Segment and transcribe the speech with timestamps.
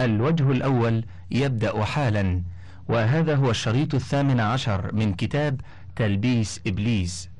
[0.00, 2.42] الوجه الأول يبدأ حالا
[2.88, 5.60] وهذا هو الشريط الثامن عشر من كتاب
[5.96, 7.30] تلبيس إبليس.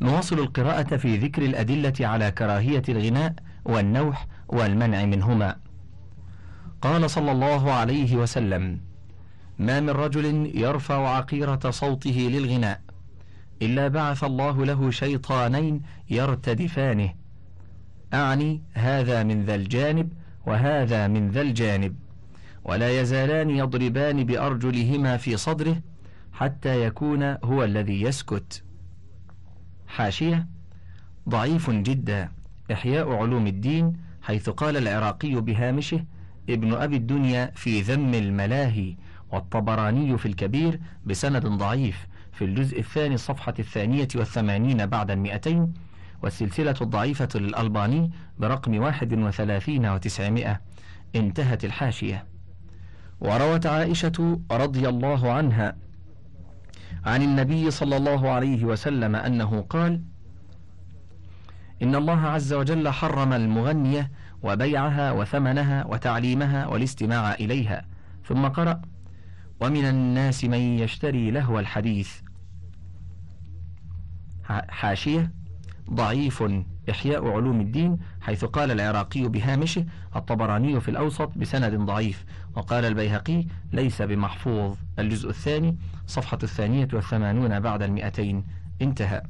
[0.00, 5.56] نواصل القراءة في ذكر الأدلة على كراهية الغناء والنوح والمنع منهما.
[6.82, 8.80] قال صلى الله عليه وسلم
[9.58, 12.80] ما من رجل يرفع عقيرة صوته للغناء
[13.62, 17.14] إلا بعث الله له شيطانين يرتدفانه.
[18.14, 20.12] أعني هذا من ذا الجانب
[20.46, 21.96] وهذا من ذا الجانب.
[22.64, 25.76] ولا يزالان يضربان بأرجلهما في صدره
[26.32, 28.62] حتى يكون هو الذي يسكت.
[29.86, 30.46] حاشية
[31.28, 32.28] ضعيف جدا.
[32.72, 36.04] إحياء علوم الدين حيث قال العراقي بهامشه
[36.50, 38.96] ابن أبي الدنيا في ذم الملاهي
[39.32, 45.74] والطبراني في الكبير بسند ضعيف في الجزء الثاني الصفحة الثانية والثمانين بعد المئتين.
[46.24, 50.60] والسلسلة الضعيفة للألباني برقم واحد وثلاثين وتسعمائة
[51.16, 52.26] انتهت الحاشية.
[53.20, 55.76] وروت عائشة رضي الله عنها
[57.04, 60.02] عن النبي صلى الله عليه وسلم أنه قال
[61.82, 64.10] إن الله عز وجل حرم المغنية
[64.42, 67.86] وبيعها وثمنها وتعليمها والاستماع إليها
[68.24, 68.82] ثم قرأ
[69.60, 72.20] ومن الناس من يشتري لهو الحديث.
[74.68, 75.43] حاشية
[75.90, 76.44] ضعيف
[76.90, 79.84] إحياء علوم الدين حيث قال العراقي بهامشه
[80.16, 82.24] الطبراني في الأوسط بسند ضعيف
[82.56, 84.76] وقال البيهقي ليس بمحفوظ.
[84.98, 85.76] الجزء الثاني
[86.06, 88.44] صفحة الثانية والثمانون بعد المئتين.
[88.82, 89.22] انتهى.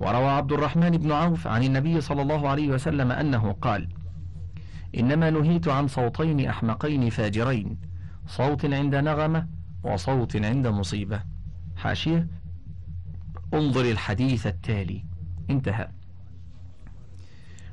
[0.00, 3.88] وروى عبد الرحمن بن عوف عن النبي صلى الله عليه وسلم أنه قال
[4.98, 7.78] إنما نهيت عن صوتين أحمقين فاجرين
[8.26, 9.46] صوت عند نغمة
[9.82, 11.22] وصوت عند مصيبة.
[11.76, 12.28] حاشية
[13.54, 15.09] انظر الحديث التالي.
[15.50, 15.88] انتهى.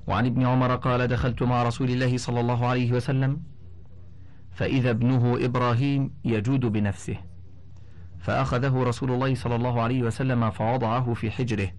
[0.08, 3.42] وعن ابن عمر قال دخلت مع رسول الله صلى الله عليه وسلم
[4.52, 7.18] فإذا ابنه إبراهيم يجود بنفسه
[8.20, 11.70] فأخذه رسول الله صلى الله عليه وسلم فوضعه في حجره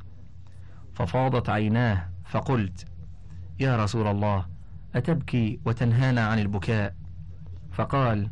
[0.95, 2.87] ففاضت عيناه فقلت
[3.61, 4.47] يا رسول الله
[4.95, 6.95] أتبكي وتنهانا عن البكاء؟
[7.73, 8.31] فقال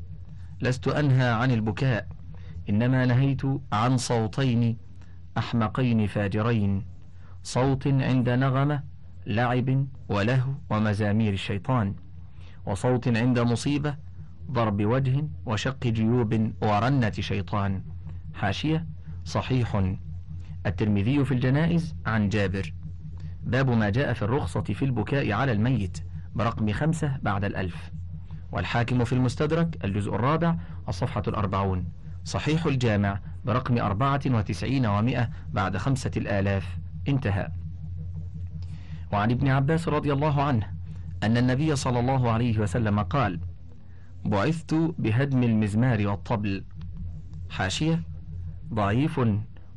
[0.60, 2.08] لست أنهى عن البكاء
[2.68, 4.76] إنما نهيت عن صوتين
[5.38, 6.95] أحمقين فاجرين.
[7.46, 8.82] صوت عند نغمة
[9.26, 11.94] لعب ولهو ومزامير الشيطان.
[12.66, 13.96] وصوت عند مصيبة
[14.50, 17.82] ضرب وجه وشق جيوب ورنة شيطان.
[18.34, 18.86] حاشية
[19.24, 19.96] صحيح.
[20.66, 22.74] الترمذي في الجنائز عن جابر.
[23.42, 25.98] باب ما جاء في الرخصة في البكاء على الميت
[26.34, 27.90] برقم خمسة بعد الألف.
[28.52, 30.56] والحاكم في المستدرك الجزء الرابع
[30.88, 31.88] الصفحة الأربعون.
[32.24, 36.78] صحيح الجامع برقم أربعة وتسعين ومائة بعد خمسة الآلاف.
[37.08, 37.48] انتهى.
[39.12, 40.70] وعن ابن عباس رضي الله عنه
[41.22, 43.40] أن النبي صلى الله عليه وسلم قال
[44.24, 46.64] بعثت بهدم المزمار والطبل.
[47.50, 48.02] حاشية.
[48.74, 49.20] ضعيف.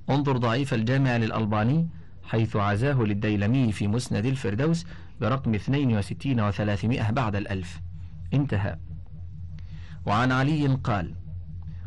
[0.10, 1.88] انظر ضعيف الجامع للألباني
[2.24, 4.86] حيث عزاه للديلمي في مسند الفردوس
[5.22, 7.82] برقم 62 و300 بعد الألف.
[8.34, 8.78] انتهى.
[10.06, 11.14] وعن علي قال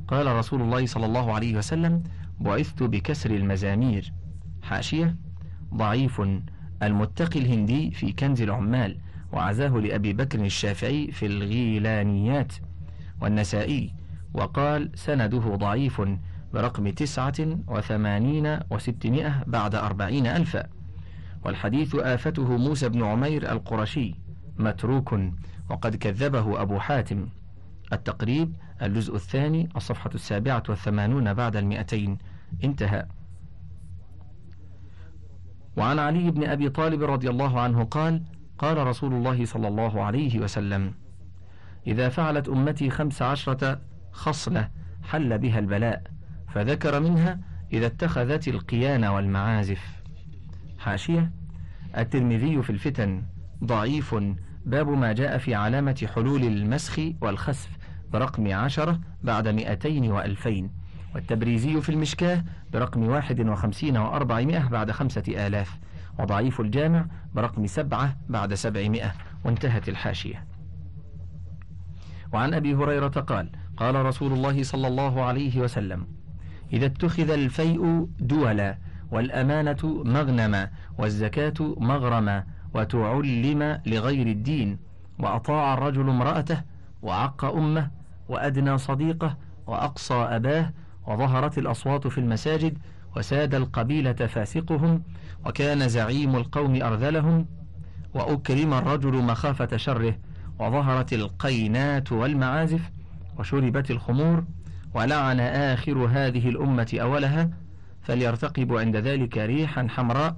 [0.08, 2.02] قال رسول الله صلى الله عليه وسلم
[2.40, 4.12] بعثت بكسر المزامير.
[4.62, 5.16] حاشية.
[5.74, 6.22] ضعيف.
[6.82, 8.98] المتقي الهندي في كنز العمال
[9.32, 12.52] وعزاه لأبي بكر الشافعي في الغيلانيات
[13.20, 13.94] والنسائي
[14.34, 16.02] وقال سنده ضعيف
[16.54, 20.66] برقم تسعة وثمانين وستمائة بعد أربعين ألفا
[21.44, 24.14] والحديث آفته موسى بن عمير القرشي
[24.58, 25.14] متروك
[25.70, 27.26] وقد كذبه أبو حاتم
[27.92, 32.18] التقريب الجزء الثاني الصفحة السابعة والثمانون بعد المئتين.
[32.64, 33.06] انتهى.
[35.76, 38.22] وعن علي بن أبي طالب رضي الله عنه قال
[38.58, 40.94] قال رسول الله صلى الله عليه وسلم
[41.86, 43.80] إذا فعلت أمتي خمس عشرة
[44.12, 44.68] خصلة
[45.02, 46.02] حل بها البلاء
[46.48, 47.38] فذكر منها
[47.72, 50.02] إذا اتخذت القيان والمعازف.
[50.78, 51.30] حاشية
[51.98, 53.22] الترمذي في الفتن
[53.64, 54.14] ضعيف
[54.66, 57.70] باب ما جاء في علامة حلول المسخ والخسف
[58.12, 60.70] برقم عشرة بعد مئتين وألفين.
[61.14, 65.78] والتبريزي في المشكاة برقم واحد وخمسين وأربعمائة بعد خمسة آلاف
[66.18, 69.12] وضعيف الجامع برقم سبعة بعد سبعمائة
[69.44, 70.44] وانتهت الحاشية.
[72.32, 76.06] وعن أبي هريرة قال قال رسول الله صلى الله عليه وسلم
[76.72, 78.78] إذا اتخذ الفيء دولا
[79.10, 82.44] والأمانة مغنما والزكاة مغرما
[82.74, 84.78] وتعلم لغير الدين
[85.18, 86.62] وأطاع الرجل امرأته
[87.02, 87.90] وعق أمه
[88.28, 89.36] وأدنى صديقه
[89.66, 90.72] وأقصى أباه
[91.06, 92.78] وظهرت الأصوات في المساجد
[93.16, 95.02] وساد القبيلة فاسقهم
[95.46, 97.46] وكان زعيم القوم أرذلهم
[98.14, 100.18] وأكرم الرجل مخافة شره
[100.58, 102.90] وظهرت القينات والمعازف
[103.38, 104.44] وشربت الخمور
[104.94, 107.50] ولعن آخر هذه الأمة أولها
[108.02, 110.36] فليرتقب عند ذلك ريحا حمراء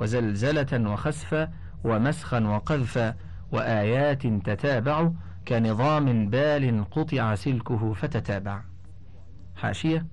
[0.00, 1.48] وزلزلة وخسفا
[1.84, 3.14] ومسخا وقذفا
[3.52, 5.10] وآيات تتابع
[5.48, 8.73] كنظام بال قطع سلكه فتتابع.
[9.56, 10.06] حاشية.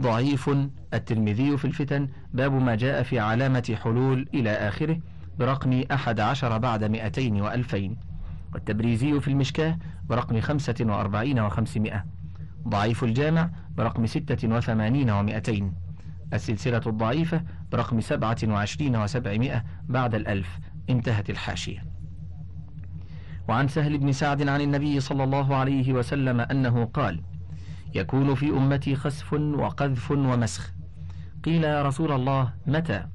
[0.00, 0.50] ضعيف
[0.94, 2.08] الترمذي في الفتن.
[2.32, 5.00] باب ما جاء في علامة حلول إلى آخره.
[5.38, 7.96] برقم أحد عشر بعد مئتين وألفين.
[8.54, 9.78] والتبريزي في المشكاة.
[10.08, 12.04] برقم خمسة وأربعين وخمسمائة.
[12.68, 13.50] ضعيف الجامع.
[13.76, 15.74] برقم ستة وثمانين ومئتين.
[16.32, 17.42] السلسلة الضعيفة.
[17.72, 20.58] برقم سبعة وعشرين وسبعمائة بعد الألف.
[20.90, 21.84] انتهت الحاشية.
[23.48, 27.20] وعن سهل بن سعد عن النبي صلى الله عليه وسلم أنه قال
[27.94, 30.72] يكون في أمتي خسف وقذف ومسخ.
[31.44, 33.06] قيل يا رسول الله متى؟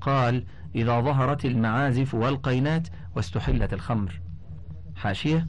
[0.00, 0.44] قال
[0.74, 4.20] إذا ظهرت المعازف والقينات واستحلت الخمر.
[4.96, 5.46] حاشية.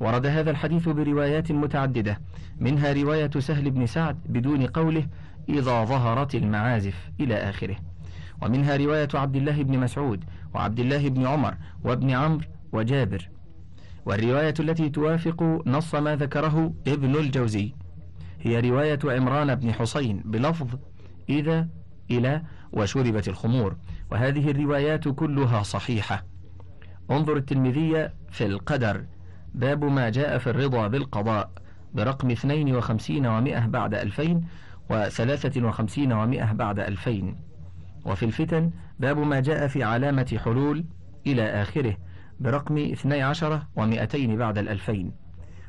[0.00, 2.20] ورد هذا الحديث بروايات متعددة.
[2.60, 5.06] منها رواية سهل بن سعد بدون قوله
[5.48, 7.76] إذا ظهرت المعازف إلى آخره.
[8.42, 10.24] ومنها رواية عبد الله بن مسعود
[10.54, 11.54] وعبد الله بن عمر
[11.84, 13.28] وابن عمرو وجابر.
[14.08, 17.74] والرواية التي توافق نص ما ذكره ابن الجوزي.
[18.40, 20.68] هي رواية عمران بن حسين بلفظ
[21.28, 21.68] إذا
[22.10, 23.76] إلى وشربت الخمور.
[24.10, 26.24] وهذه الروايات كلها صحيحة.
[27.10, 29.04] انظر التلميذية في القدر.
[29.54, 31.50] باب ما جاء في الرضا بالقضاء
[31.94, 34.44] برقم 52 ومئة بعد 2000
[34.90, 37.36] وثلاثة وخمسين ومئة بعد ألفين.
[38.04, 38.70] وفي الفتن
[39.00, 40.84] باب ما جاء في علامة حلول
[41.26, 41.96] إلى آخره.
[42.40, 45.12] برقم اثني عشر ومئتين بعد الألفين.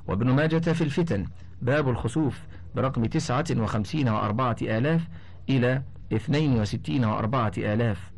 [0.07, 1.25] وابن ماجة في الفتن
[1.61, 2.39] باب الخسوف
[2.75, 5.07] برقم تسعة وخمسين وأربعة آلاف
[5.49, 5.81] إلى
[6.13, 8.11] اثنين وستين وأربعة آلاف.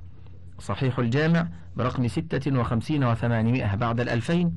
[0.60, 4.56] صحيح الجامع برقم ستة وخمسين وثمانمائة بعد الألفين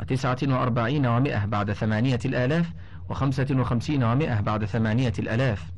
[0.00, 2.72] وتسعة وأربعين ومائة بعد ثمانية الآلاف
[3.08, 5.72] وخمسة وخمسين ومائة بعد ثمانية الآلاف.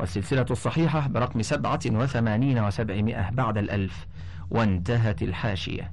[0.00, 4.06] والسلسلة الصحيحة برقم سبعة وثمانين وسبعمائة بعد الألف.
[4.50, 5.92] وانتهت الحاشية.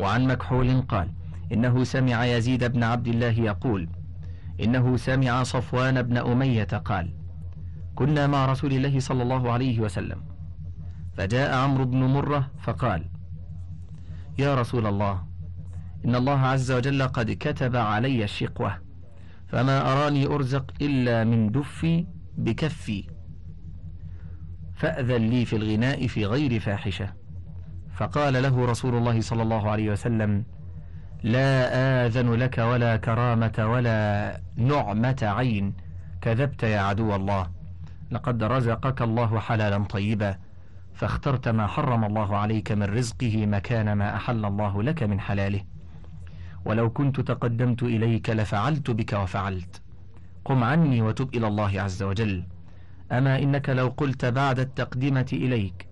[0.00, 1.12] وعن مكحول قال
[1.52, 3.88] إنه سمع يزيد بن عبد الله يقول
[4.60, 7.14] إنه سمع صفوان بن أمية قال
[7.94, 10.22] كنا مع رسول الله صلى الله عليه وسلم
[11.16, 13.08] فجاء عمرو بن مرة فقال
[14.38, 15.22] يا رسول الله
[16.04, 18.78] إن الله عز وجل قد كتب علي الشقوة
[19.48, 22.06] فما أراني أرزق إلا من دفي
[22.38, 23.04] بكفي
[24.74, 27.12] فأذن لي في الغناء في غير فاحشة.
[27.94, 30.44] فقال له رسول الله صلى الله عليه وسلم
[31.22, 35.74] لا آذن لك ولا كرامة ولا نعمة عين
[36.20, 37.46] كذبت يا عدو الله
[38.10, 40.36] لقد رزقك الله حلالا طيبا
[40.94, 45.60] فاخترت ما حرم الله عليك من رزقه مكان ما أحل الله لك من حلاله
[46.64, 49.82] ولو كنت تقدمت إليك لفعلت بك وفعلت
[50.44, 52.44] قم عني وتب إلى الله عز وجل
[53.12, 55.89] أما إنك لو قلت بعد التقدمة إليك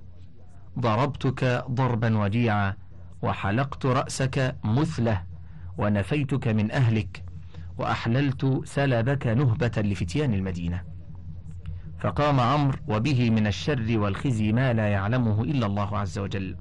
[0.80, 2.74] ضربتك ضربا وجيعا
[3.22, 5.22] وحلقت رأسك مثله
[5.78, 7.24] ونفيتك من أهلك
[7.78, 10.82] وأحللت سلبك نهبة لفتيان المدينة.
[11.98, 16.56] فقام عمرو وبه من الشر والخزي ما لا يعلمه إلا الله عز وجل.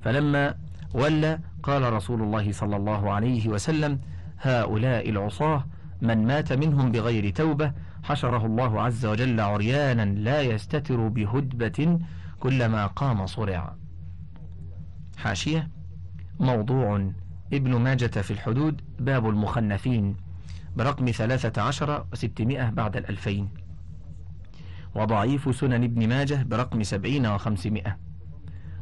[0.00, 0.54] فلما
[0.94, 4.00] ولى قال رسول الله صلى الله عليه وسلم
[4.40, 5.64] هؤلاء العصاة
[6.02, 7.72] من مات منهم بغير توبة
[8.02, 11.98] حشره الله عز وجل عريانا لا يستتر بهدبة
[12.40, 13.76] كلما قام صرع.
[15.16, 15.70] حاشية.
[16.40, 17.12] موضوع.
[17.52, 18.82] ابن ماجة في الحدود.
[18.98, 20.16] باب المخنثين
[20.76, 23.48] برقم ثلاثة عشر وستمائة بعد الألفين.
[24.94, 27.98] وضعيف سنن ابن ماجة برقم سبعين وخمسمائة.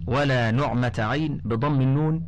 [0.07, 2.27] ولا نعمة عين بضم النون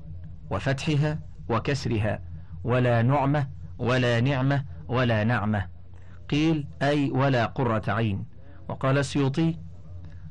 [0.50, 1.18] وفتحها
[1.48, 2.22] وكسرها.
[2.64, 5.66] ولا نعمة ولا نعمة ولا نعمة.
[6.30, 8.24] قيل أي ولا قرة عين.
[8.68, 9.69] وقال السيوطي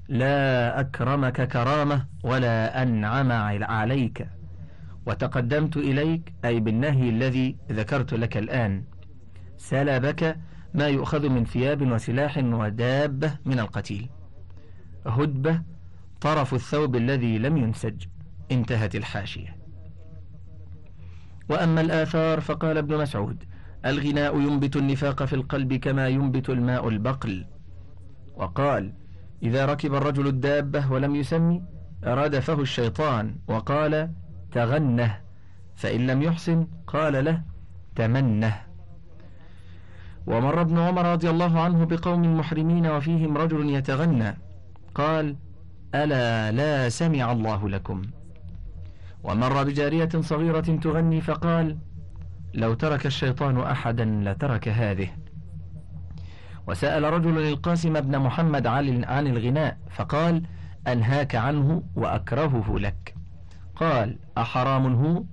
[0.09, 3.31] لا أكرمك كرامة ولا أنعم
[3.63, 4.27] عليك.
[5.05, 8.83] وتقدمت إليك أي بالنهي الذي ذكرت لك الآن.
[9.57, 10.37] سلبك
[10.73, 14.09] ما يؤخذ من ثياب وسلاح ودابة من القتيل.
[15.05, 15.61] هدبة
[16.21, 18.05] طرف الثوب الذي لم ينسج.
[18.51, 19.55] انتهت الحاشية.
[21.49, 23.43] وأما الآثار فقال ابن مسعود
[23.85, 27.45] الغناء ينبت النفاق في القلب كما ينبت الماء البقل.
[28.35, 28.93] وقال
[29.43, 31.63] إذا ركب الرجل الدابة ولم يسمي
[32.03, 34.11] ردفه الشيطان وقال
[34.51, 35.17] تغنه.
[35.75, 37.41] فإن لم يحسن قال له
[37.95, 38.55] تمنه.
[40.27, 44.37] ومر ابن عمر رضي الله عنه بقوم محرمين وفيهم رجل يتغنى
[44.95, 45.35] قال
[45.95, 48.01] ألا لا سمع الله لكم.
[49.23, 51.77] ومر بجارية صغيرة تغني فقال
[52.53, 55.09] لو ترك الشيطان أحدا لترك هذه.
[56.69, 60.43] وسأل رجل القاسم بن محمد عن الغناء فقال
[60.87, 63.15] أنهاك عنه وأكرهه لك.
[63.75, 65.23] قال أحرام هو؟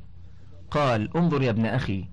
[0.70, 2.08] قال انظر يا ابن أخي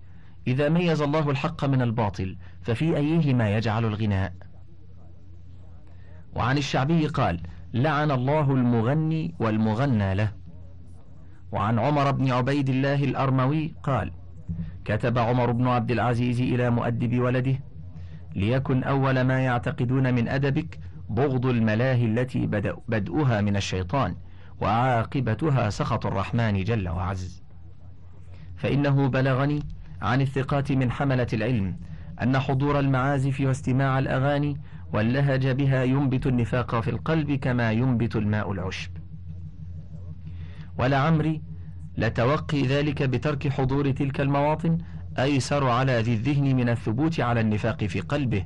[0.47, 4.33] إذا ميز الله الحق من الباطل ففي أيهما يجعل الغناء؟
[6.35, 7.41] وعن الشعبي قال
[7.73, 10.31] لعن الله المغني والمغنى له.
[11.51, 14.11] وعن عمر بن عبيد الله الأرموي قال
[14.85, 17.59] كتب عمر بن عبد العزيز إلى مؤدب ولده
[18.35, 22.47] ليكن أول ما يعتقدون من أدبك بغض الملاهي التي
[22.87, 24.15] بدؤها من الشيطان
[24.61, 27.43] وعاقبتها سخط الرحمن جل وعز.
[28.55, 29.63] فإنه بلغني
[30.01, 31.77] عن الثقات من حملة العلم
[32.21, 34.57] أن حضور المعازف واستماع الأغاني
[34.93, 38.91] واللهج بها ينبت النفاق في القلب كما ينبت الماء العشب.
[40.77, 41.41] ولعمري
[41.97, 44.77] لتوقي ذلك بترك حضور تلك المواطن
[45.19, 48.45] أيسر على ذي الذهن من الثبوت على النفاق في قلبه.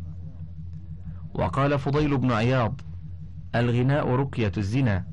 [1.34, 2.82] وقال فضيل بن عياض
[3.56, 5.06] الغناء رقية الزنا.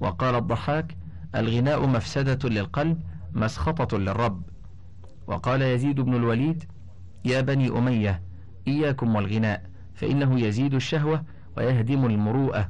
[0.00, 0.96] وقال الضحاك
[1.34, 3.02] الغناء مفسدة للقلب
[3.32, 4.42] مسخطة للرب.
[5.26, 6.64] وقال يزيد بن الوليد
[7.24, 8.22] يا بني أمية
[8.68, 9.62] إياكم والغناء
[9.94, 11.24] فإنه يزيد الشهوة
[11.56, 12.68] ويهدم المروءة.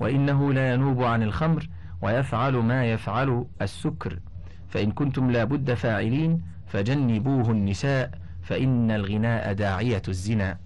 [0.00, 1.68] وإنه لا ينوب عن الخمر
[2.02, 4.20] ويفعل ما يفعل السكر.
[4.68, 8.10] فإن كنتم لابد فاعلين فجنبوه النساء
[8.42, 10.58] فإن الغناء داعية الزنا.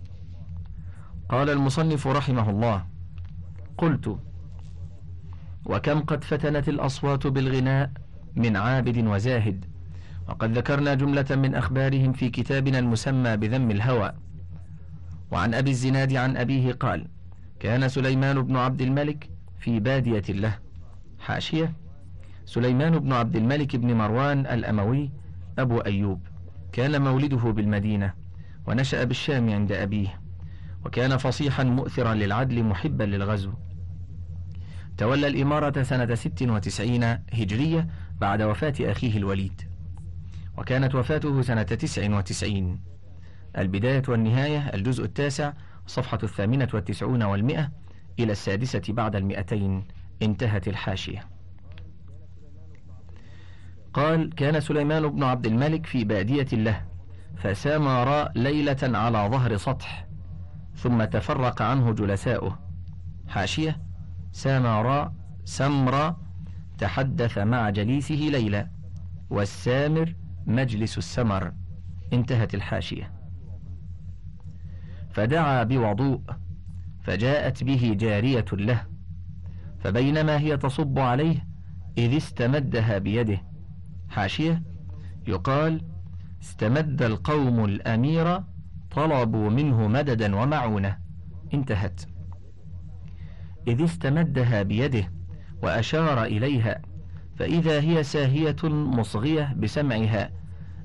[1.29, 2.87] قال المصنف رحمه الله
[3.79, 4.19] قلت
[5.67, 7.91] وكم قد فتنت الأصوات بالغناء
[8.37, 9.65] من عابد وزاهد
[10.29, 14.13] وقد ذكرنا جملة من أخبارهم في كتابنا المسمى بذم الهوى.
[15.31, 17.07] وعن أبي الزناد عن أبيه قال
[17.61, 20.59] كان سليمان بن عبد الملك في بادية له.
[21.19, 21.73] حاشية
[22.45, 25.11] سليمان بن عبد الملك بن مروان الأموي
[25.59, 26.27] أبو أيوب.
[26.73, 28.15] كان مولده بالمدينة
[28.67, 30.21] ونشأ بالشام عند أبيه
[30.85, 33.53] وكان فصيحا مؤثرا للعدل محبا للغزو.
[34.99, 37.89] تولى الإمارة سنة ست وتسعين هجرية
[38.21, 39.63] بعد وفاة أخيه الوليد
[40.59, 42.81] وكانت وفاته سنة تسع وتسعين.
[43.59, 45.53] البداية والنهاية الجزء التاسع
[45.87, 47.73] صفحة الثامنة والتسعون والمئة
[48.19, 49.85] إلى السادسة بعد المئتين
[50.23, 51.32] انتهت الحاشية.
[53.93, 56.85] قال كان سليمان بن عبد الملك في بادية له
[57.37, 60.07] فسامر ليلة على ظهر سطح
[60.77, 62.59] ثم تفرق عنه جلساؤه.
[63.29, 63.81] حاشية
[64.33, 65.13] سامر
[65.45, 66.17] سمر
[66.79, 68.71] تحدث مع جليسه ليلى
[69.31, 70.15] والسامر
[70.47, 71.53] مجلس السمر.
[72.13, 73.13] انتهت الحاشية.
[75.11, 76.21] فدعا بوضوء
[77.03, 78.87] فجاءت به جارية له
[79.81, 81.47] فبينما هي تصب عليه
[81.99, 83.52] إذ استمدها بيده.
[84.13, 84.63] حاشية
[85.27, 85.83] يقال
[86.43, 88.41] استمد القوم الأمير
[88.91, 90.99] طلبوا منه مددا ومعونة.
[91.55, 92.01] انتهت.
[93.69, 95.11] إذ استمدها بيده
[95.63, 96.83] وأشار إليها
[97.37, 100.31] فإذا هي ساهية مصغية بسمعها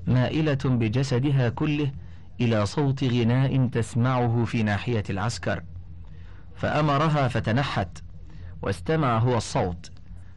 [0.06, 1.92] مائلة بجسدها كله
[2.40, 5.62] إلى صوت غناء تسمعه في ناحية العسكر.
[6.54, 8.02] فأمرها فتنحت
[8.62, 9.90] واستمع هو الصوت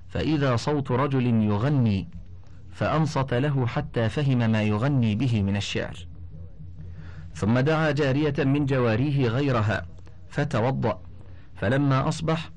[0.08, 2.08] فإذا صوت رجل يغني
[2.82, 6.08] فأنصت له حتى فهم ما يغني به من الشعر.
[7.36, 9.86] ثم دعا جارية من جواريه غيرها
[10.30, 11.02] فتوضأ
[11.56, 12.50] فلما أصبح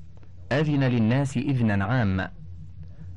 [0.51, 2.31] أذن للناس إذنا عاما.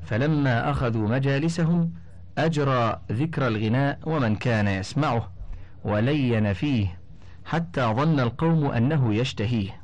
[0.03, 1.93] فلما أخذوا مجالسهم
[2.39, 5.31] أجرى ذكر الغناء ومن كان يسمعه
[5.85, 7.01] ولين فيه
[7.45, 9.81] حتى ظن القوم أنه يشتهيه.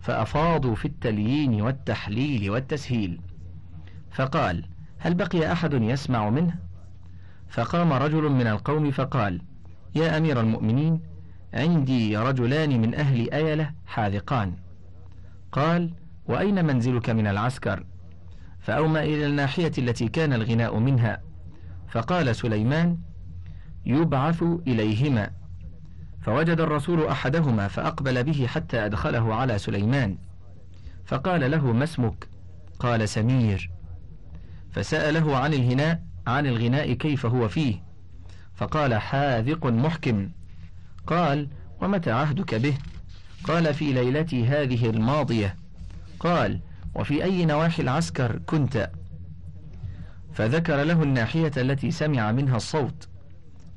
[0.00, 3.20] فأفاضوا في التليين والتحليل والتسهيل.
[4.10, 4.73] فقال
[5.04, 6.54] هل بقي أحد يسمع منه؟
[7.48, 9.42] فقام رجل من القوم فقال
[9.94, 11.00] يا أمير المؤمنين
[11.54, 14.54] عندي رجلان من أهل أيلة حاذقان.
[15.52, 15.90] قال
[16.26, 17.84] وأين منزلك من العسكر؟
[18.60, 21.22] فأومى إلى الناحية التي كان الغناء منها.
[21.88, 22.98] فقال سليمان
[23.86, 25.30] يبعث إليهما.
[26.22, 30.18] فوجد الرسول أحدهما فأقبل به حتى أدخله على سليمان.
[31.04, 32.28] فقال له ما اسمك؟
[32.78, 33.73] قال سمير.
[34.74, 37.82] فسأله عن الهناء عن الغناء كيف هو فيه.
[38.54, 40.30] فقال حاذق محكم.
[41.06, 41.48] قال
[41.80, 42.74] ومتى عهدك به؟
[43.44, 45.56] قال في ليلتي هذه الماضية.
[46.20, 46.60] قال
[46.94, 48.90] وفي أي نواحي العسكر كنت؟
[50.32, 53.08] فذكر له الناحية التي سمع منها الصوت.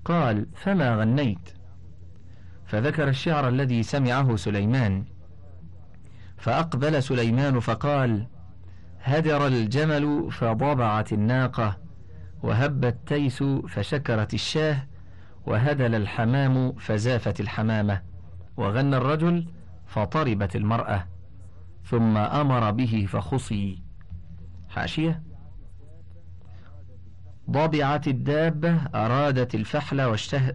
[0.06, 1.50] قال فما غنيت؟
[2.66, 5.06] فذكر الشعر الذي سمعه سليمان.
[6.38, 8.28] فأقبل سليمان فقال
[9.08, 11.78] هدر الجمل فضبعت الناقة
[12.44, 14.88] وهب التيس فشكرت الشاه
[15.46, 18.02] وهدل الحمام فزافت الحمامة
[18.58, 19.48] وغنى الرجل
[19.86, 21.06] فطربت المرأة
[21.86, 23.84] ثم أمر به فخصي.
[24.70, 25.24] حاشية.
[27.50, 30.02] ضبعت الدابة أرادت الفحل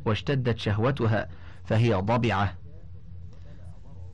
[0.06, 1.28] واشتدت شهوتها
[1.64, 2.54] فهي ضبعة.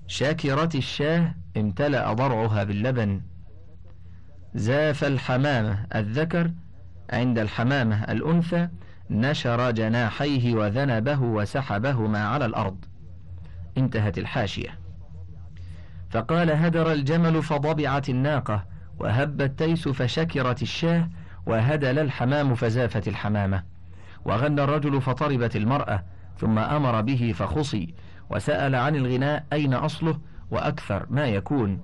[0.06, 3.22] شاكرة الشاه امتلأ ضرعها باللبن
[4.54, 6.50] زاف الحمامة الذكر
[7.10, 8.68] عند الحمامة الأنثى
[9.10, 12.84] نشر جناحيه وذنبه وسحبهما على الأرض.
[13.78, 14.78] انتهت الحاشية.
[16.10, 18.64] فقال هدر الجمل فضبعت الناقة
[18.98, 21.08] وهب التيس فشكرت الشاه
[21.46, 23.62] وهدل الحمام فزافت الحمامة.
[24.24, 26.04] وغنى الرجل فطربت المرأة
[26.38, 27.94] ثم أمر به فخصي
[28.30, 30.18] وسأل عن الغناء أين أصله
[30.50, 31.80] وأكثر ما يكون.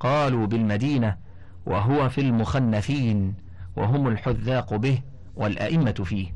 [0.00, 1.25] قالوا بالمدينة
[1.66, 3.34] وهو في المخنثين
[3.76, 5.02] وهم الحذاق به
[5.36, 6.34] والأئمة فيه.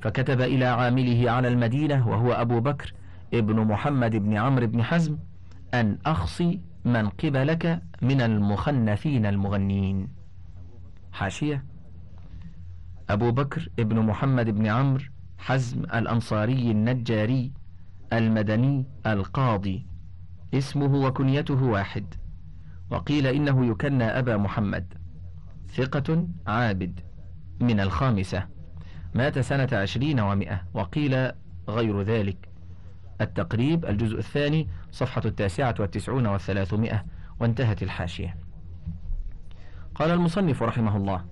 [0.00, 2.94] فكتب إلى عامله على المدينة وهو أبو بكر
[3.34, 5.18] ابن محمد بن عمرو بن حزم
[5.74, 10.08] أن أخصي من قبلك من المخنثين المغنين
[11.12, 11.64] حاشية.
[13.10, 15.04] أبو بكر ابن محمد بن عمرو
[15.38, 17.52] حزم الأنصاري النجاري
[18.12, 19.86] المدني القاضي.
[20.54, 22.14] اسمه وكنيته واحد.
[22.90, 24.94] وقيل إنه يكنى أبا محمد
[25.74, 27.00] ثقة عابد
[27.60, 28.46] من الخامسة.
[29.14, 31.30] مات سنة عشرين ومائة وقيل
[31.68, 32.48] غير ذلك.
[33.20, 37.04] التقريب الجزء الثاني صفحة التاسعة والتسعون والثلاثمائة
[37.40, 38.36] وانتهت الحاشية.
[39.94, 41.24] قال المصنف رحمه الله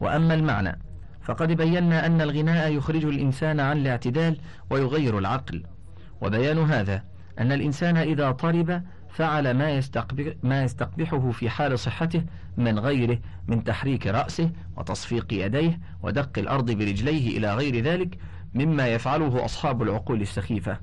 [0.00, 0.78] وأما المعنى
[1.22, 4.38] فقد بينا أن الغناء يخرج الإنسان عن الاعتدال
[4.70, 5.62] ويغير العقل.
[6.20, 7.04] وبيان هذا
[7.38, 12.24] أن الإنسان إذا طرب فعل ما يستقبح, ما يستقبحه في حال صحته
[12.56, 18.18] من غيره من تحريك رأسه وتصفيق يديه ودق الأرض برجليه إلى غير ذلك
[18.54, 20.78] مما يفعله أصحاب العقول السخيفة.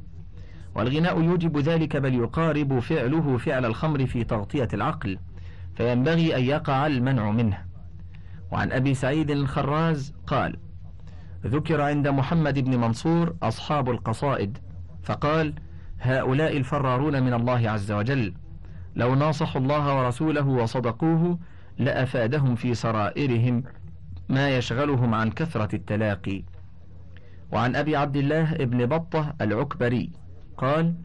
[0.76, 5.20] والغناء يوجب ذلك بل يقارب فعله فعل الخمر في تغطية العقل
[5.76, 7.58] فينبغي أن يقع المنع منه.
[8.52, 10.58] وعن أبي سعيد الخراز قال
[11.46, 14.58] ذكر عند محمد بن منصور أصحاب القصائد
[15.04, 15.54] فقال
[16.00, 18.34] هؤلاء الفرارون من الله عز وجل.
[18.96, 21.40] لو ناصحوا الله ورسوله وصدقوه
[21.78, 23.64] لأفادهم في سرائرهم
[24.30, 26.44] ما يشغلهم عن كثرة التلاقي.
[27.52, 30.12] وعن أبي عبد الله ابن بطة العكبري
[30.58, 30.96] قال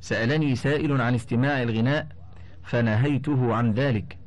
[0.00, 2.06] سألني سائل عن استماع الغناء
[2.62, 4.18] فنهيته عن ذلك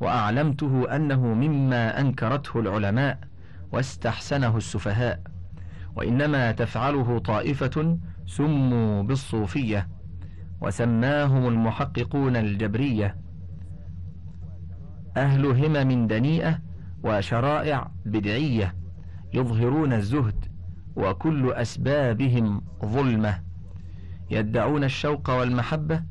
[0.00, 3.18] وأعلمته أنه مما أنكرته العلماء
[3.72, 5.20] واستحسنه السفهاء
[5.96, 9.88] وإنما تفعله طائفة سموا بالصوفية
[10.60, 13.16] وسماهم المحققون الجبرية.
[15.16, 16.58] أهل همم دنيئة
[17.04, 18.74] وشرائع بدعية
[19.34, 20.44] يظهرون الزهد
[20.96, 23.42] وكل أسبابهم ظلمة.
[24.30, 26.02] يدعون الشوق والمحبة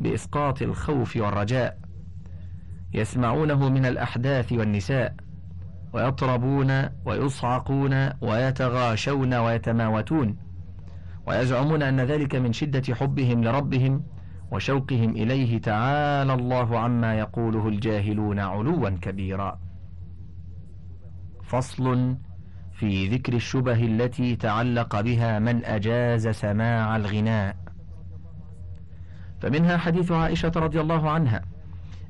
[0.00, 1.78] بإسقاط الخوف والرجاء.
[2.94, 5.14] يسمعونه من الأحداث والنساء.
[5.92, 10.47] ويطربون ويصعقون ويتغاشون ويتماوتون.
[11.28, 14.02] ويزعمون أن ذلك من شدة حبهم لربهم
[14.52, 19.60] وشوقهم إليه تعالى الله عما يقوله الجاهلون علوا كبيرا.
[21.44, 22.16] فصل
[22.72, 27.56] في ذكر الشبه التي تعلق بها من أجاز سماع الغناء.
[29.40, 31.42] فمنها حديث عائشة رضي الله عنها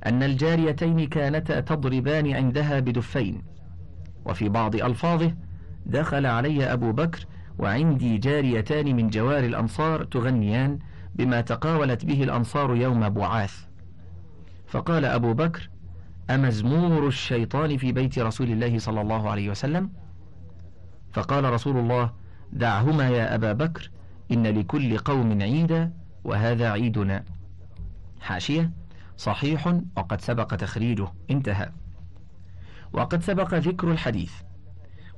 [0.06, 3.42] أن الجاريتين كانتا تضربان عندها بدفين
[4.24, 5.34] وفي بعض ألفاظه
[5.86, 7.26] دخل علي أبو بكر
[7.58, 10.78] وعندي جاريتان من جوار الأنصار تغنيان
[11.14, 13.64] بما تقاولت به الأنصار يوم بعاث.
[14.66, 15.70] فقال أبو بكر
[16.30, 19.90] أمزمور الشيطان في بيت رسول الله صلى الله عليه وسلم؟
[21.12, 22.12] فقال رسول الله
[22.52, 23.90] دعهما يا أبا بكر
[24.32, 25.92] إن لكل قوم عيدا
[26.24, 27.24] وهذا عيدنا.
[28.20, 28.70] حاشية
[29.16, 31.08] صحيح وقد سبق تخريجه.
[31.30, 31.70] انتهى.
[32.92, 34.32] وقد سبق ذكر الحديث.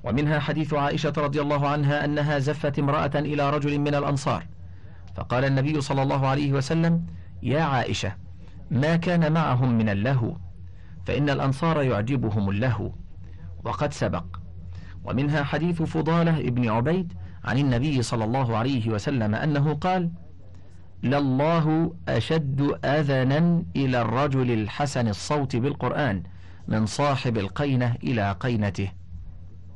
[0.05, 4.47] ومنها حديث عائشة رضي الله عنها أنها زفت امرأة إلى رجل من الأنصار.
[5.15, 7.07] فقال النبي صلى الله عليه وسلم
[7.43, 8.13] يا عائشة
[8.71, 10.37] ما كان معهم من اللهو
[11.07, 12.93] فإن الأنصار يعجبهم اللهو.
[13.65, 14.25] وقد سبق.
[15.05, 17.13] ومنها حديث فضالة ابن عبيد
[17.45, 20.11] عن النبي صلى الله عليه وسلم أنه قال
[21.03, 26.23] لله أشد أذنا إلى الرجل الحسن الصوت بالقرآن
[26.69, 29.00] من صاحب القينة إلى قينته.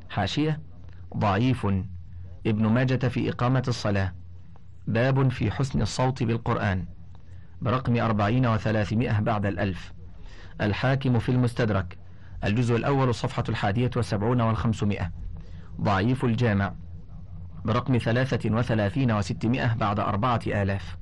[0.09, 0.61] حاشية
[1.17, 1.67] ضعيف.
[2.47, 4.13] ابن ماجة في إقامة الصلاة.
[4.87, 6.85] باب في حسن الصوت بالقرآن.
[7.61, 9.93] برقم أربعين وثلاثمائة بعد الألف.
[10.61, 11.97] الحاكم في المستدرك.
[12.43, 15.11] الجزء الأول الصفحة الحادية والسبعون والخمسمائة.
[15.81, 16.73] ضعيف الجامع.
[17.65, 20.97] برقم ثلاثة وثلاثين وستمائة بعد أربعة آلاف.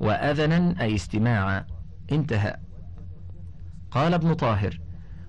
[0.00, 1.66] وأذنا أي استماعا
[2.12, 2.56] انتهى.
[3.90, 4.80] قال ابن طاهر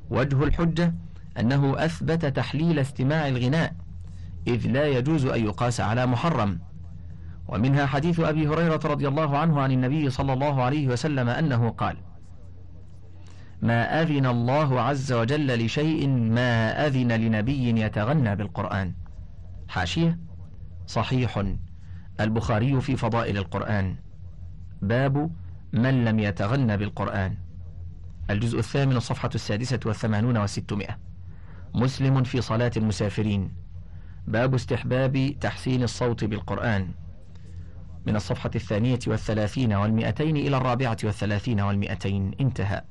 [0.10, 0.94] وجه الحجة
[1.40, 3.76] أنه أثبت تحليل استماع الغناء
[4.48, 6.60] إذ لا يجوز أن يقاس على محرم.
[7.48, 11.98] ومنها حديث أبي هريرة رضي الله عنه عن النبي صلى الله عليه وسلم أنه قال
[13.62, 18.94] ما أذن الله عز وجل لشيء ما أذن لنبي يتغنى بالقرآن.
[19.68, 20.20] حاشية
[20.88, 21.44] صحيح
[22.20, 23.96] البخاري في فضائل القرآن.
[24.82, 25.32] باب
[25.74, 27.38] من لم يتغنى بالقرآن.
[28.30, 31.09] الجزء الثامن الصفحة السادسة والثمانون والستمائة.
[31.74, 33.52] مسلم في صلاة المسافرين.
[34.28, 36.88] باب استحباب تحسين الصوت بالقرآن.
[38.06, 42.32] من الصفحة الثانية والثلاثين والمئتين إلى الرابعة والثلاثين والمئتين.
[42.42, 42.82] انتهى.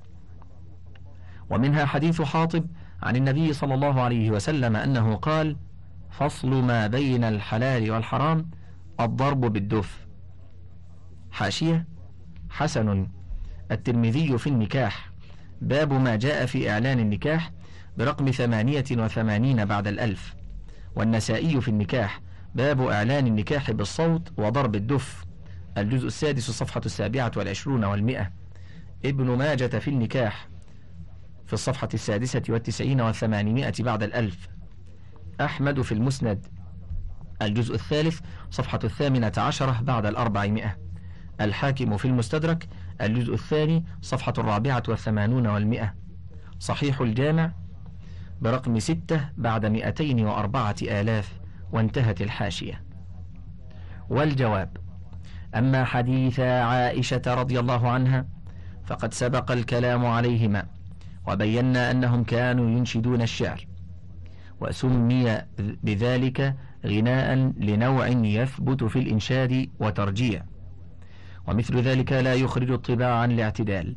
[1.50, 2.66] ومنها حديث حاطب
[3.02, 5.56] عن النبي صلى الله عليه وسلم أنه قال
[6.10, 8.50] فصل ما بين الحلال والحرام
[9.00, 10.06] الضرب بالدف
[11.30, 11.86] حاشية
[12.50, 13.08] حسن
[13.70, 15.10] الترمذي في النكاح.
[15.60, 17.50] باب ما جاء في إعلان النكاح
[17.98, 20.34] برقم ثمانية وثمانين بعد الألف.
[20.96, 22.20] والنسائي في النكاح
[22.54, 25.24] باب إعلان النكاح بالصوت وضرب الدف.
[25.78, 28.32] الجزء السادس الصفحة السابعة والعشرون والمئة.
[29.04, 30.48] ابن ماجة في النكاح
[31.46, 34.48] في الصفحة السادسة والتسعين والثمانمائة بعد الألف.
[35.40, 36.46] أحمد في المسند.
[37.42, 40.78] الجزء الثالث صفحة الثامنة عشرة بعد الأربعمائة.
[41.40, 42.68] الحاكم في المستدرك.
[43.00, 45.94] الجزء الثاني صفحة الرابعة والثمانون والمئة.
[46.58, 47.52] صحيح الجامع.
[48.40, 51.40] برقم ستة بعد مئتين وأربعة آلاف
[51.72, 52.82] وانتهت الحاشية.
[54.10, 54.76] والجواب
[55.54, 58.26] أما حديث عائشة رضي الله عنها
[58.86, 60.66] فقد سبق الكلام عليهما
[61.28, 63.66] وبينا أنهم كانوا ينشدون الشعر
[64.60, 70.42] وسمي بذلك غناء لنوع يثبت في الإنشاد وترجيع
[71.46, 73.96] ومثل ذلك لا يخرج الطباع عن الاعتدال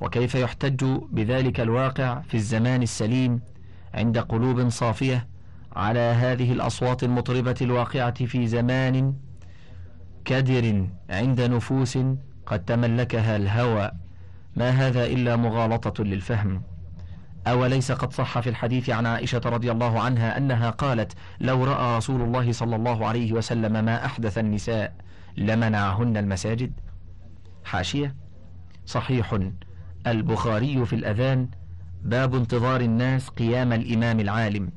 [0.00, 3.40] وكيف يحتج بذلك الواقع في الزمان السليم
[3.94, 5.26] عند قلوب صافية
[5.76, 9.14] على هذه الأصوات المطربة الواقعة في زمان
[10.24, 11.98] كدر عند نفوس
[12.46, 13.90] قد تملكها الهوى؟
[14.56, 16.62] ما هذا إلا مغالطة للفهم.
[17.46, 22.20] أوليس قد صح في الحديث عن عائشة رضي الله عنها أنها قالت لو رأى رسول
[22.20, 24.94] الله صلى الله عليه وسلم ما أحدث النساء
[25.36, 26.72] لمنعهن المساجد؟
[27.64, 28.14] حاشية.
[28.86, 29.38] صحيح.
[30.06, 31.48] البخاري في الأذان
[32.02, 34.70] باب انتظار الناس قيام الإمام العالم.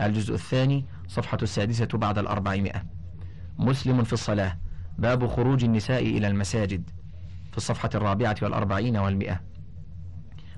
[0.00, 2.82] الجزء الثاني صفحة السادسة بعد الأربعمائة.
[3.58, 4.58] مسلم في الصلاة
[4.98, 6.90] باب خروج النساء إلى المساجد
[7.50, 9.40] في الصفحة الرابعة والأربعين والمئة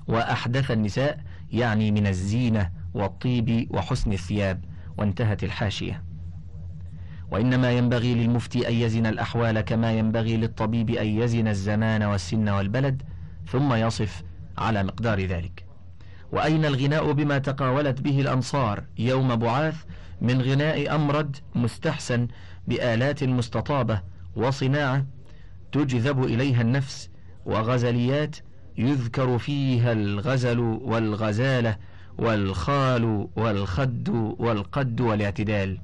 [0.07, 4.65] وأحدث النساء يعني من الزينة والطيب وحسن الثياب
[4.97, 6.03] وانتهت الحاشية.
[7.31, 13.03] وإنما ينبغي للمفتي أن يزن الأحوال كما ينبغي للطبيب أن يزن الزمان والسن والبلد
[13.47, 14.23] ثم يصف
[14.57, 15.65] على مقدار ذلك.
[16.31, 19.83] وأين الغناء بما تقاولت به الأنصار يوم بعاث
[20.21, 22.27] من غناء أمرد مستحسن
[22.67, 24.01] بآلات مستطابة
[24.35, 25.05] وصناعة
[25.71, 27.09] تجذب إليها النفس
[27.45, 28.35] وغزليات
[28.77, 31.77] يذكر فيها الغزل والغزالة
[32.17, 35.77] والخال والخد والقد والاعتدال.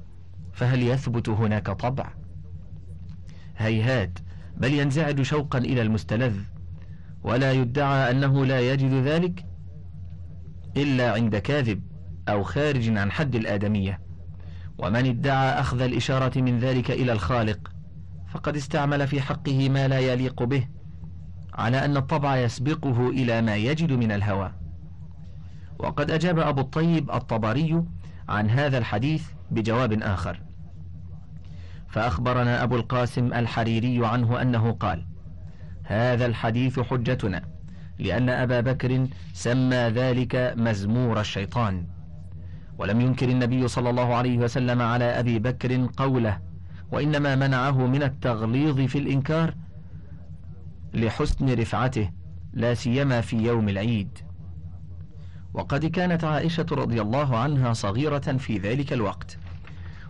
[0.52, 2.12] فهل يثبت هناك طبع؟
[3.56, 4.18] هيهات.
[4.56, 6.34] بل ينزعج شوقا إلى المستلذ.
[7.22, 9.46] ولا يدعى أنه لا يجد ذلك
[10.76, 11.82] إلا عند كاذب
[12.28, 14.00] أو خارج عن حد الآدمية.
[14.78, 17.72] ومن ادعى أخذ الإشارة من ذلك إلى الخالق
[18.28, 20.68] فقد استعمل في حقه ما لا يليق به
[21.54, 24.52] على أن الطبع يسبقه إلى ما يجد من الهوى.
[25.78, 27.84] وقد أجاب أبو الطيب الطبري
[28.28, 30.42] عن هذا الحديث بجواب آخر.
[31.88, 35.09] فأخبرنا أبو القاسم الحريري عنه أنه قال
[35.90, 37.42] هذا الحديث حجتنا
[37.98, 41.86] لأن أبا بكر سمى ذلك مزمور الشيطان.
[42.78, 46.38] ولم ينكر النبي صلى الله عليه وسلم على أبي بكر قوله
[46.92, 49.54] وإنما منعه من التغليظ في الإنكار
[50.94, 52.10] لحسن رفعته
[52.52, 54.18] لا سيما في يوم العيد.
[55.54, 59.38] وقد كانت عائشة رضي الله عنها صغيرة في ذلك الوقت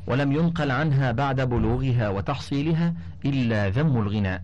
[0.07, 4.43] ولم ينقل عنها بعد بلوغها وتحصيلها إلا ذم الغناء.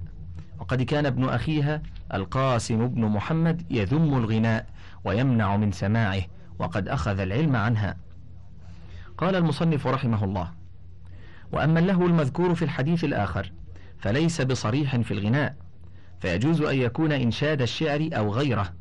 [0.59, 1.83] وقد كان ابن أخيها
[2.15, 4.67] القاسم بن محمد يذم الغناء
[5.05, 6.23] ويمنع من سماعه
[6.59, 7.97] وقد أخذ العلم عنها.
[9.19, 10.53] قال المصنف رحمه الله
[11.53, 13.53] وأما اللهو المذكور في الحديث الآخر
[13.99, 15.57] فليس بصريح في الغناء
[16.21, 18.73] فيجوز أن يكون إنشاد الشعر أو غيره.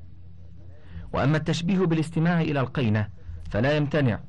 [1.14, 3.10] وأما التشبيه بالاستماع إلى القينة
[3.50, 4.20] فلا يمتنع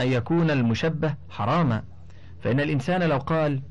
[0.00, 1.82] أن يكون المشبه حراما
[2.40, 3.62] فإن الإنسان لو قال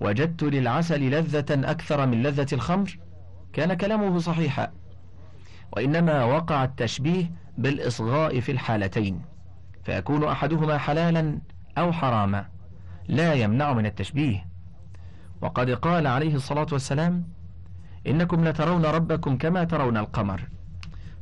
[0.00, 2.98] وجدت للعسل لذة أكثر من لذة الخمر؟
[3.52, 4.72] كان كلامه صحيحا.
[5.72, 9.22] وإنما وقع التشبيه بالإصغاء في الحالتين
[9.84, 11.38] فيكون أحدهما حلالا
[11.78, 12.46] أو حراما
[13.08, 14.46] لا يمنع من التشبيه.
[15.40, 17.28] وقد قال عليه الصلاة والسلام
[18.06, 20.48] إنكم لترون ربكم كما ترون القمر.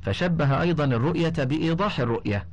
[0.02, 2.48] فشبه أيضا الرؤية بإيضاح الرؤية.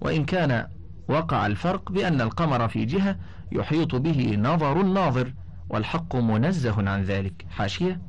[0.00, 0.68] وإن كان
[1.08, 3.16] وقع الفرق بأن القمر في جهة
[3.52, 5.32] يحيط به نظر الناظر
[5.68, 7.46] والحق منزه عن ذلك.
[7.50, 8.00] حاشية.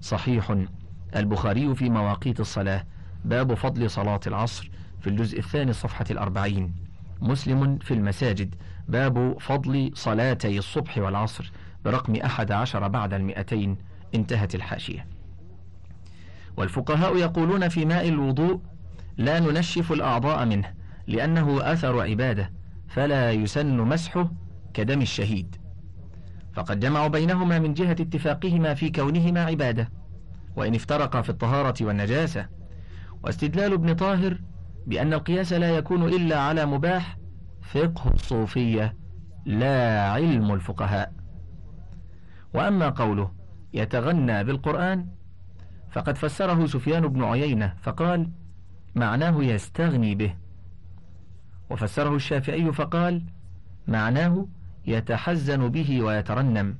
[0.00, 0.56] صحيح.
[1.16, 2.84] البخاري في مواقيت الصلاة.
[3.24, 4.70] باب فضل صلاة العصر
[5.00, 6.74] في الجزء الثاني صفحة الأربعين.
[7.20, 8.54] مسلم في المساجد.
[8.88, 11.52] باب فضل صلاتي الصبح والعصر
[11.84, 13.76] برقم أحد عشر بعد المئتين.
[14.14, 15.06] انتهت الحاشية.
[16.56, 18.60] والفقهاء يقولون في ماء الوضوء
[19.16, 20.74] لا ننشف الأعضاء منه
[21.06, 22.52] لأنه أثر عبادة
[22.88, 24.30] فلا يسن مسحه
[24.74, 25.56] كدم الشهيد.
[26.60, 29.90] فقد جمعوا بينهما من جهة اتفاقهما في كونهما عبادة.
[30.56, 32.48] وإن افترقا في الطهارة والنجاسة.
[33.22, 34.38] واستدلال ابن طاهر
[34.86, 37.18] بأن القياس لا يكون إلا على مباح
[37.62, 38.96] فقه الصوفية
[39.44, 41.12] لا علم الفقهاء.
[42.54, 43.32] وأما قوله
[43.74, 45.08] يتغنى بالقرآن
[45.90, 48.30] فقد فسره سفيان بن عيينة فقال
[48.94, 50.34] معناه يستغني به.
[51.70, 53.24] وفسره الشافعي فقال
[53.88, 54.46] معناه
[54.86, 56.76] يتحزن به ويترنم.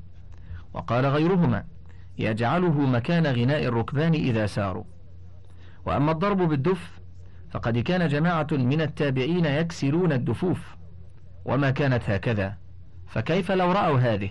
[0.75, 1.65] وقال غيرهما
[2.19, 4.85] يجعله مكان غناء الركبان إذا ساروا.
[5.87, 7.01] وأما الضرب بالدف
[7.51, 10.77] فقد كان جماعة من التابعين يكسرون الدفوف.
[11.45, 12.57] وما كانت هكذا
[13.07, 14.31] فكيف لو رأوا هذه؟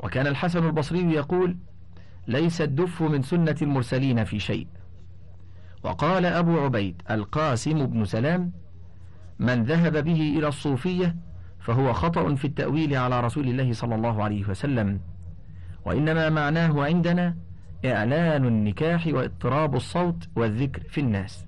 [0.00, 1.56] وكان الحسن البصري يقول
[2.26, 4.66] ليس الدف من سنة المرسلين في شيء.
[5.82, 8.52] وقال أبو عبيد القاسم بن سلام
[9.38, 11.16] من ذهب به إلى الصوفية
[11.62, 15.00] فهو خطأ في التأويل على رسول الله صلى الله عليه وسلم.
[15.84, 17.36] وإنما معناه عندنا
[17.84, 21.46] إعلان النكاح واضطراب الصوت والذكر في الناس.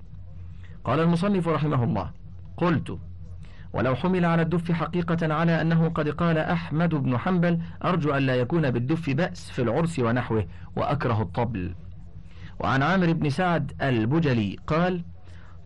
[0.83, 2.11] قال المصنف رحمه الله
[2.57, 2.97] قلت
[3.73, 8.35] ولو حمل على الدف حقيقة على أنه قد قال أحمد بن حنبل أرجو أن لا
[8.35, 11.75] يكون بالدف بأس في العرس ونحوه وأكره الطبل.
[12.59, 15.03] وعن عامر بن سعد البجلي قال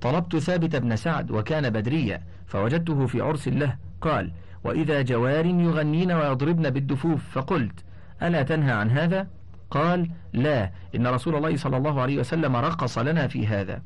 [0.02, 4.32] طلبت ثابت بن سعد وكان بدريا فوجدته في عرس له قال
[4.64, 7.84] وإذا جوار يغنين ويضربن بالدفوف فقلت
[8.24, 9.28] ألا تنهى عن هذا؟
[9.72, 13.82] قال لا إن رسول الله صلى الله عليه وسلم رقص لنا في هذا.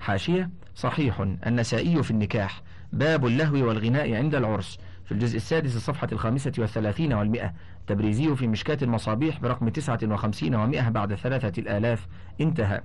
[0.00, 6.52] حاشية صحيح النسائي في النكاح باب اللهو والغناء عند العرس في الجزء السادس الصفحة الخامسة
[6.58, 7.52] والثلاثين والمئة
[7.86, 12.06] تبريزي في مشكاة المصابيح برقم تسعة وخمسين ومئة بعد ثلاثة الآلاف
[12.40, 12.82] انتهى.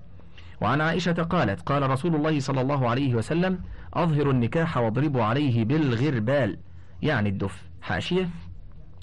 [0.62, 3.60] وعن عائشة قالت قال رسول الله صلى الله عليه وسلم
[3.94, 6.58] أظهر النكاح واضربوا عليه بالغربال.
[7.02, 7.70] يعني الدف.
[7.82, 8.30] حاشية.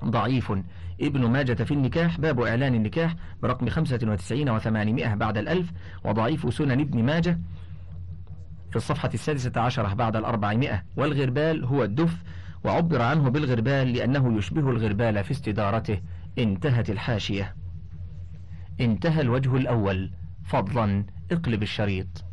[0.04, 0.52] ضعيف.
[1.00, 2.20] ابن ماجة في النكاح.
[2.20, 5.72] باب إعلان النكاح برقم خمسة وتسعين وثمانمائة بعد الألف.
[6.04, 7.38] وضعيف سنن ابن ماجة
[8.70, 10.84] في الصفحة السادسة عشرة بعد الأربعمائة.
[10.96, 12.22] والغربال هو الدف.
[12.64, 16.00] وعبر عنه بالغربال لأنه يشبه الغربال في استدارته.
[16.38, 17.54] انتهت الحاشية.
[18.80, 20.10] انتهى الوجه الأول.
[20.46, 22.25] فضلا اقلب الشريط.